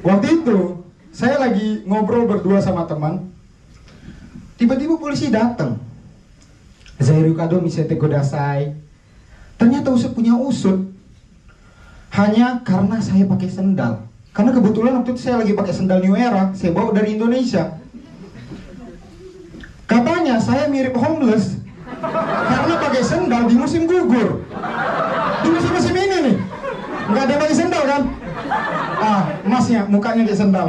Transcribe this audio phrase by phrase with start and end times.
[0.00, 0.80] Waktu itu
[1.12, 3.28] saya lagi ngobrol berdua sama teman.
[4.56, 5.76] Tiba-tiba polisi datang.
[7.00, 8.72] Zairu kado misete godasai.
[9.60, 10.88] Ternyata usut punya usut.
[12.16, 14.08] Hanya karena saya pakai sendal.
[14.32, 17.76] Karena kebetulan waktu itu saya lagi pakai sendal New Era, saya bawa dari Indonesia.
[19.90, 21.58] Katanya saya mirip homeless
[21.98, 24.46] karena pakai sendal di musim gugur.
[25.42, 26.36] Di musim-musim ini nih,
[27.10, 28.02] nggak ada pakai sendal kan?
[29.00, 30.68] Ah, masnya mukanya kayak sendal.